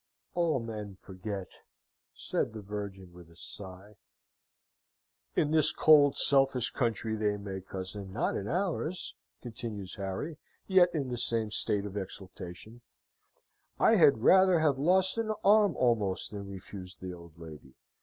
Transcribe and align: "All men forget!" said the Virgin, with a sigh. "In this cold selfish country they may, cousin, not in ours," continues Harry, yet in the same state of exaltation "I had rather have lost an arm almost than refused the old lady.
"All 0.33 0.59
men 0.59 0.97
forget!" 0.99 1.47
said 2.15 2.53
the 2.53 2.61
Virgin, 2.63 3.13
with 3.13 3.29
a 3.29 3.35
sigh. 3.35 3.97
"In 5.35 5.51
this 5.51 5.71
cold 5.71 6.15
selfish 6.17 6.71
country 6.71 7.15
they 7.15 7.37
may, 7.37 7.61
cousin, 7.61 8.11
not 8.11 8.35
in 8.35 8.47
ours," 8.47 9.13
continues 9.43 9.93
Harry, 9.97 10.39
yet 10.65 10.89
in 10.95 11.09
the 11.09 11.17
same 11.17 11.51
state 11.51 11.85
of 11.85 11.97
exaltation 11.97 12.81
"I 13.79 13.97
had 13.97 14.23
rather 14.23 14.57
have 14.57 14.79
lost 14.79 15.19
an 15.19 15.33
arm 15.43 15.75
almost 15.75 16.31
than 16.31 16.49
refused 16.49 16.99
the 16.99 17.13
old 17.13 17.37
lady. 17.37 17.75